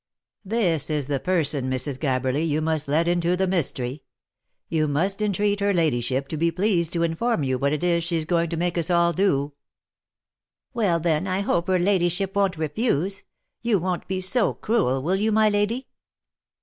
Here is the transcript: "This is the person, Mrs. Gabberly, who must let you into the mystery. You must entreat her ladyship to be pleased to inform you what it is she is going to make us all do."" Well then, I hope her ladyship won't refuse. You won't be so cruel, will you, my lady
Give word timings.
"This 0.43 0.89
is 0.89 1.05
the 1.05 1.19
person, 1.19 1.69
Mrs. 1.69 1.99
Gabberly, 1.99 2.51
who 2.51 2.59
must 2.59 2.87
let 2.87 3.05
you 3.05 3.13
into 3.13 3.37
the 3.37 3.45
mystery. 3.45 4.01
You 4.67 4.87
must 4.87 5.21
entreat 5.21 5.59
her 5.59 5.75
ladyship 5.75 6.27
to 6.29 6.37
be 6.37 6.49
pleased 6.49 6.91
to 6.93 7.03
inform 7.03 7.43
you 7.43 7.59
what 7.59 7.71
it 7.71 7.83
is 7.83 8.03
she 8.03 8.17
is 8.17 8.25
going 8.25 8.49
to 8.49 8.57
make 8.57 8.79
us 8.79 8.89
all 8.89 9.13
do."" 9.13 9.53
Well 10.73 10.99
then, 10.99 11.27
I 11.27 11.41
hope 11.41 11.67
her 11.67 11.77
ladyship 11.77 12.35
won't 12.35 12.57
refuse. 12.57 13.21
You 13.61 13.77
won't 13.77 14.07
be 14.07 14.21
so 14.21 14.55
cruel, 14.55 15.03
will 15.03 15.17
you, 15.17 15.31
my 15.31 15.49
lady 15.49 15.87